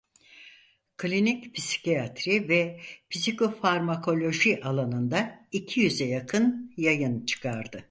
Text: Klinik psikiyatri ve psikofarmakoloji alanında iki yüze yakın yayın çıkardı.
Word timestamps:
Klinik 0.97 1.55
psikiyatri 1.55 2.49
ve 2.49 2.79
psikofarmakoloji 3.09 4.63
alanında 4.63 5.47
iki 5.51 5.79
yüze 5.79 6.05
yakın 6.05 6.73
yayın 6.77 7.25
çıkardı. 7.25 7.79